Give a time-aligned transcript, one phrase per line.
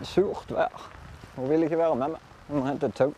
[0.00, 0.90] et surt vær.
[1.36, 2.20] Hun vil ikke være med meg.
[2.48, 3.12] Hun må hente et tau.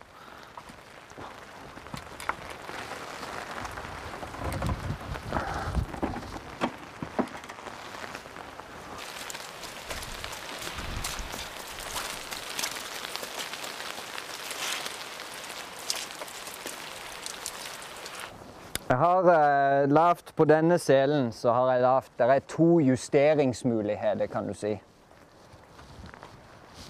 [18.89, 24.25] Jeg har eh, lavt på denne selen så har jeg lavt der er to justeringsmuligheter,
[24.25, 24.79] kan du si.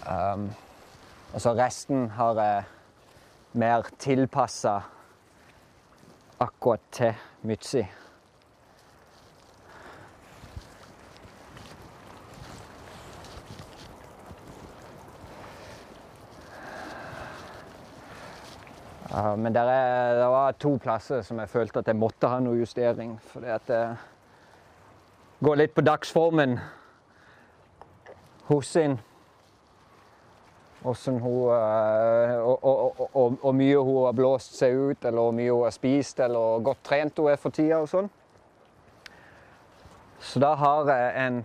[0.09, 0.49] Um,
[1.33, 2.63] og så resten har jeg
[3.53, 4.79] mer tilpassa
[6.39, 7.83] akkurat til Mytsi.
[19.37, 19.61] Men det
[20.29, 23.17] var to plasser som jeg følte at jeg måtte ha noe justering.
[23.43, 23.83] At det
[25.43, 26.57] går litt på dagsformen
[28.49, 29.08] hos henne.
[30.83, 35.51] Hun eh, og, og, og, og mye hun har blåst seg ut, eller hvor mye
[35.51, 38.07] hun har spist, eller hvor godt trent hun er for tida og sånn.
[40.19, 41.43] Så da har jeg en,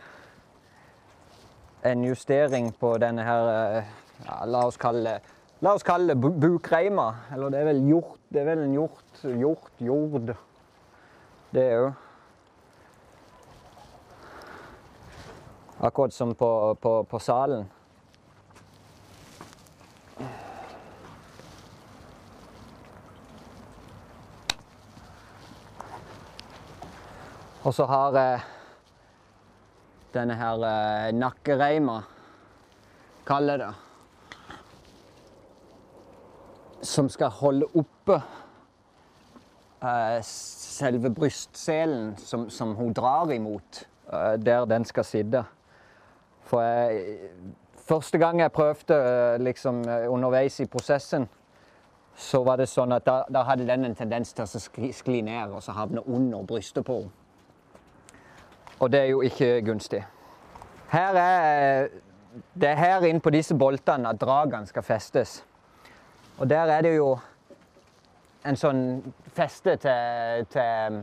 [1.90, 3.92] en justering på denne her eh,
[4.24, 7.06] ja, La oss kalle det La oss kalle det bukreima.
[7.32, 8.18] Eller det er vel hjort.
[8.28, 9.20] Det er vel en hjort.
[9.22, 10.34] Hjort, jord.
[11.54, 11.92] Det jo
[15.84, 17.64] Akkurat som på, på, på salen.
[27.64, 28.40] Og så har jeg
[30.12, 32.02] denne her eh, nakkereima,
[33.24, 33.70] kaller det
[36.84, 38.18] som skal holde oppe
[39.80, 45.44] eh, selve brystselen som, som hun drar imot, eh, der den skal sitte.
[46.44, 47.18] For jeg,
[47.88, 51.28] første gang jeg prøvde eh, liksom, eh, underveis i prosessen,
[52.14, 55.24] så var det sånn at da, da hadde den en tendens til å skli, skli
[55.24, 57.23] ned og så havne under brystet på henne.
[58.80, 60.04] Og det er jo ikke gunstig.
[60.90, 61.88] Her er,
[62.54, 65.44] det er her inne på disse boltene at dragene skal festes.
[66.38, 67.18] Og der er det jo
[68.44, 68.82] en sånn
[69.32, 71.00] feste til, til,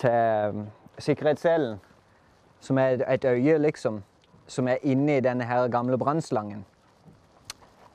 [0.00, 0.62] til
[0.98, 1.78] sikkerhetsselen,
[2.60, 4.02] som er et øye, liksom,
[4.46, 6.64] som er inni denne her gamle brannslangen.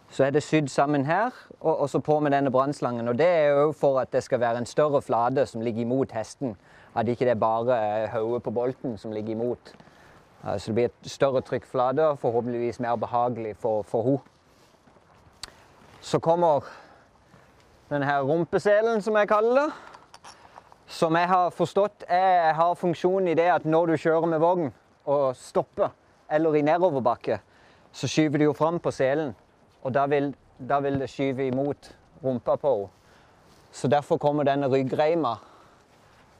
[0.09, 1.29] Så er det sydd sammen her,
[1.59, 3.07] og, og så på med denne brannslangen.
[3.07, 6.12] Og det er jo for at det skal være en større flate som ligger imot
[6.12, 6.56] hesten.
[6.95, 9.73] At ikke det er bare hodet på bolten som ligger imot.
[10.45, 14.19] Eh, Så det blir et større trykkflate og forhåpentligvis mer behagelig for, for henne.
[16.01, 16.63] Så kommer
[17.89, 19.72] denne her rumpeselen, som jeg kaller det.
[20.88, 24.69] Som jeg har forstått er, har funksjon i det at når du kjører med vogn
[25.06, 25.89] og stopper,
[26.31, 27.39] eller i nedoverbakke,
[27.91, 29.35] så skyver du jo fram på selen.
[29.87, 31.93] Og da vil, da vil det skyve imot
[32.23, 32.93] rumpa på henne.
[33.71, 35.33] Så derfor kommer denne ryggreima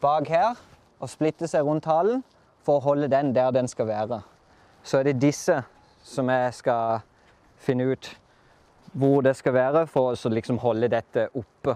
[0.02, 0.56] bak her
[1.00, 2.24] og splitter seg rundt halen
[2.66, 4.22] for å holde den der den skal være.
[4.84, 5.60] Så er det disse
[6.08, 7.04] som jeg skal
[7.62, 8.10] finne ut
[8.98, 11.76] hvor det skal være for å liksom holde dette oppe.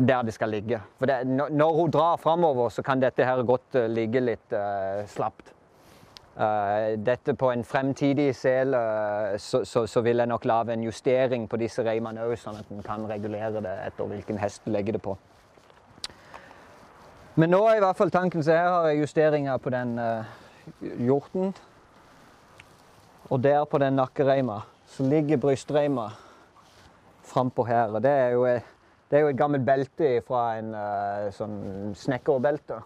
[0.00, 0.80] Der det skal ligge.
[0.98, 5.04] For det, når- hun drar framover, så kan dette her godt eh, ligge litt eh,
[5.06, 5.52] slapt.
[6.40, 10.84] Eh, dette på en fremtidig sel eh, så, så, så vil jeg nok lage en
[10.86, 14.70] justering på disse reimene òg, sånn at en kan regulere det etter hvilken hest du
[14.72, 15.18] legger det på.
[17.36, 20.32] Men nå er i hvert fall tanken så her har jeg justeringer på den eh,
[21.04, 21.52] hjorten.
[23.28, 26.08] Og der på den nakkereima så ligger brystreima
[27.30, 27.92] frampå her.
[27.94, 28.72] Og det er jo, et-
[29.10, 30.72] det er jo et gammelt belte fra en
[31.36, 32.80] sånn snekkerbelte.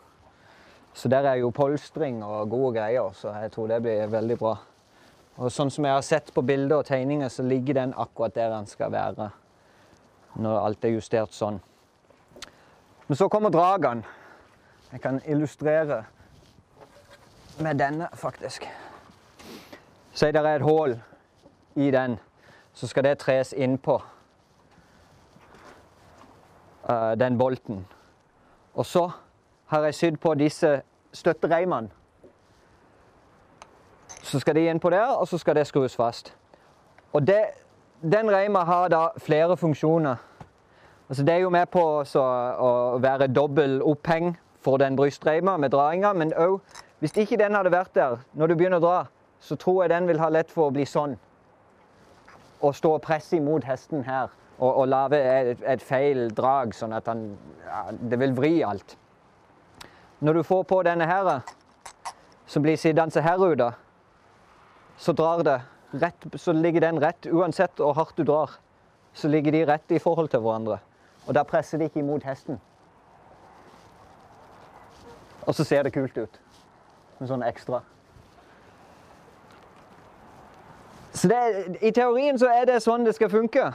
[0.94, 4.54] Så der er jo polstring og gode greier, så jeg tror det blir veldig bra.
[5.36, 8.52] Og sånn som jeg har sett på bilder og tegninger, så ligger den akkurat der
[8.54, 9.30] den skal være.
[10.38, 11.58] Når alt er justert sånn.
[13.08, 14.06] Men så kommer dragene.
[14.92, 16.04] Jeg kan illustrere
[17.58, 18.68] med denne, faktisk.
[20.14, 20.94] Si det er et hull
[21.74, 22.18] i den,
[22.72, 23.98] så skal det tres innpå
[26.86, 27.82] uh, den bolten.
[28.74, 29.08] Og så
[29.66, 30.80] har jeg sydd på disse
[31.12, 31.88] støttereimene.
[34.24, 36.34] Så skal de inn på der, og så skal det skrus fast.
[37.12, 37.42] Og det,
[38.02, 40.16] den reima har da flere funksjoner.
[41.08, 44.34] Altså det er jo med på å være dobbel oppheng
[44.64, 46.60] for den brystreima med drainga, men òg
[47.04, 49.00] hvis ikke den hadde vært der når du begynner å dra,
[49.40, 51.18] så tror jeg den vil ha lett for å bli sånn.
[52.64, 56.94] Og stå og presse imot hesten her og, og lage et, et feil drag, sånn
[56.96, 57.26] at han
[57.66, 58.96] ja, Det vil vri alt.
[60.20, 61.40] Når du får på denne her,
[62.46, 63.72] som blir sittende her ute,
[64.96, 67.26] så drar det rett, så ligger den rett.
[67.26, 68.50] Uansett hvor hardt du drar,
[69.12, 70.78] så ligger de rett i forhold til hverandre.
[71.26, 72.60] Og da presser de ikke imot hesten.
[75.46, 76.40] Og så ser det kult ut.
[77.20, 77.82] En sånn ekstra.
[81.14, 81.40] Så det,
[81.82, 83.68] I teorien så er det sånn det skal funke.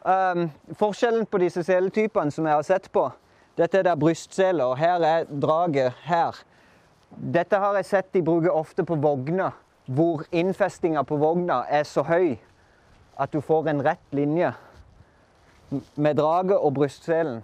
[0.00, 0.46] Um,
[0.80, 3.10] forskjellen på disse seletypene som jeg har sett på
[3.60, 6.38] Dette er der brystsele, og her er draget her.
[7.10, 9.52] Dette har jeg sett de bruker ofte på vogner,
[9.90, 12.38] hvor innfestinga på vogna er så høy
[13.20, 14.52] at du får en rett linje
[15.94, 17.42] med draget og brystselen.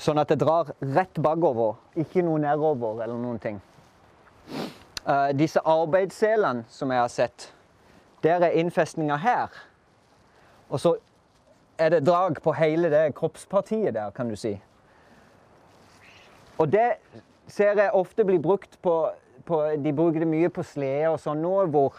[0.00, 3.60] Sånn at det drar rett bakover, ikke noe nedover eller noen ting.
[5.04, 7.50] Uh, disse arbeidsselene som jeg har sett,
[8.24, 9.54] der er innfestninga her.
[10.68, 10.96] Og så
[11.80, 14.58] er det drag på hele det kroppspartiet der, kan du si.
[16.60, 16.90] Og det
[17.48, 18.94] ser jeg ofte blir brukt på,
[19.44, 21.96] på De bruker det mye på sleder og sånn nå, hvor,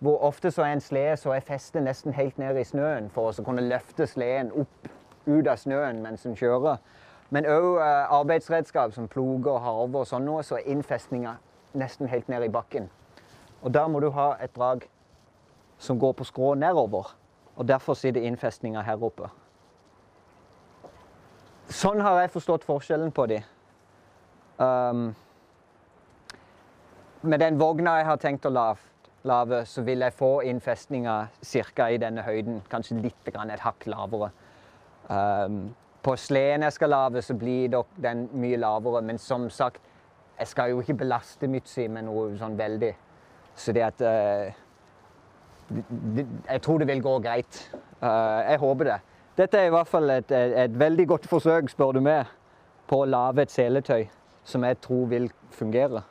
[0.00, 3.28] hvor, ofte så er en slede så er festet nesten helt ned i snøen for
[3.28, 4.88] å kunne løfte sleden opp
[5.26, 6.80] ut av snøen mens en kjører.
[7.28, 11.34] Men òg uh, arbeidsredskap som ploger og harver og sånn noe, så er innfestninga
[11.76, 12.88] nesten helt ned i bakken.
[13.60, 14.88] Og der må du ha et drag
[15.78, 17.12] som går på skrå nedover.
[17.60, 19.28] Og derfor sitter innfestninga her oppe.
[21.68, 23.42] Sånn har jeg forstått forskjellen på de.
[24.58, 25.14] Um,
[27.22, 31.16] med den vogna jeg har tenkt å lage, så vil jeg få innfestninga
[31.76, 31.88] ca.
[31.90, 32.62] i denne høyden.
[32.70, 34.30] Kanskje litt et hakk lavere.
[35.08, 39.02] Um, på sleden jeg skal lage, så blir den mye lavere.
[39.02, 39.80] Men som sagt,
[40.38, 42.92] jeg skal jo ikke belaste Mytsi med noe sånn veldig.
[43.58, 44.50] Så det at uh,
[46.48, 47.64] jeg tror det vil gå greit.
[48.02, 49.00] Uh, jeg håper det.
[49.38, 52.30] Dette er i hvert fall et, et, et veldig godt forsøk, spør du meg,
[52.90, 54.08] på å lage et seletøy
[54.48, 56.02] som jeg tror vil fungere.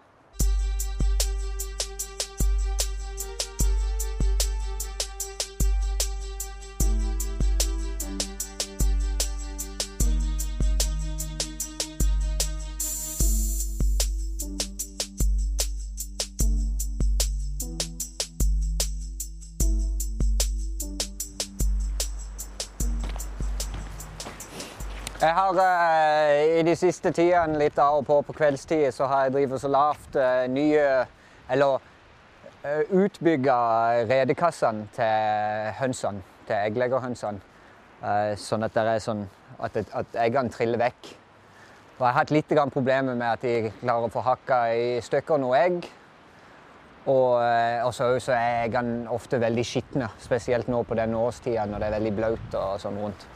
[25.17, 29.23] Jeg har uh, i de siste tidene, litt av og på på kveldstid, så har
[29.25, 31.05] jeg drevet så lavt uh, nye
[31.49, 31.79] Eller
[32.61, 33.55] uh, utbygga
[34.11, 36.21] redekassene til hønsene.
[36.45, 37.41] Til eggleggerhønsene.
[38.37, 39.23] sånn at sånn
[39.59, 41.09] at, at eggene triller vekk.
[41.97, 45.41] Og jeg har hatt litt problemer med at de klarer å få hakka i stykker
[45.41, 45.87] noe egg.
[47.07, 47.41] Og,
[47.91, 51.97] så, så, er eggene ofte veldig skitne, spesielt nå på denne årstida når det er
[51.97, 53.27] veldig blaut og sånn rundt.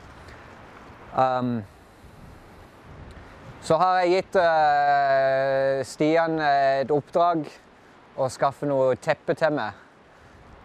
[1.12, 1.60] Um,
[3.62, 7.44] så har jeg gitt uh, Stian et oppdrag
[8.16, 9.76] å skaffe noe teppe til meg.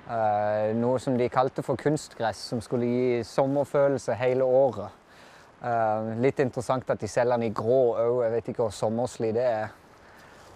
[0.07, 5.03] Uh, noe som de kalte for kunstgress, som skulle gi sommerfølelse hele året.
[5.61, 8.21] Uh, litt interessant at de selger den i grå òg.
[8.23, 9.75] Jeg vet ikke hvor sommerslig det er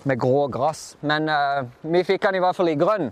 [0.06, 0.94] med grå gress.
[1.04, 1.26] Men
[1.82, 3.10] vi fikk den i hvert fall i grønn.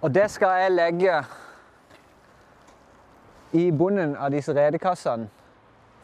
[0.00, 1.18] Og det skal jeg legge
[3.52, 5.28] i bunnen av disse redekassene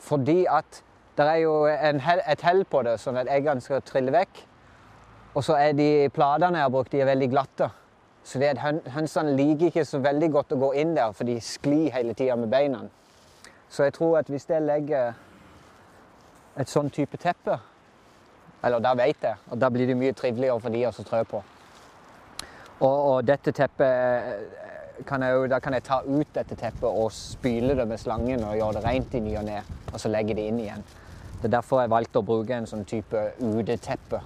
[0.02, 0.82] fordi at
[1.16, 4.40] det er jo hel, et hell på det, sånn at eggene skal trille vekk.
[5.36, 7.68] Og så er de platene jeg har brukt, de er veldig glatte.
[8.24, 11.36] Så det at hønsene liker ikke så veldig godt å gå inn der, for de
[11.42, 12.84] sklir hele tida med beina.
[13.72, 15.14] Så jeg tror at hvis jeg legger
[16.60, 17.54] et sånn type teppe
[18.62, 21.38] Eller da vet jeg, og da blir det mye triveligere for de å trø på.
[22.82, 24.60] Og, og dette teppet
[25.06, 28.56] kan jeg, da kan jeg ta ut dette teppet og spyle det med slangen og
[28.58, 29.60] gjøre det rent i ny og ne.
[29.92, 30.84] Og så legge det inn igjen.
[31.42, 34.20] Det er derfor jeg valgte å bruke en sånn type uteteppe.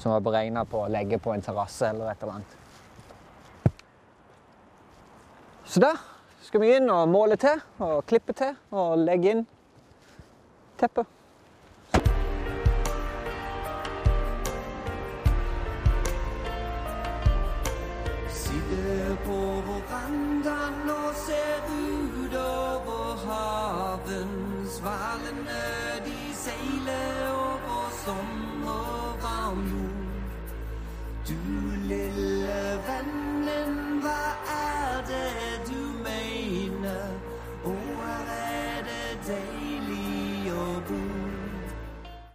[0.00, 2.60] Som var beregna på å legge på en terrasse eller et eller annet.
[5.64, 5.94] Så da
[6.44, 9.44] skal vi inn og måle til og klippe til og legge inn
[10.80, 11.08] teppet.
[18.28, 19.53] Sitter på
[20.14, 25.66] Enda nå ser utover havens valene
[26.06, 30.56] de seiler over sommervarm jord.
[31.28, 31.38] Du
[31.90, 33.33] lille venn.